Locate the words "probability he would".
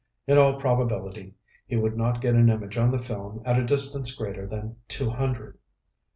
0.59-1.95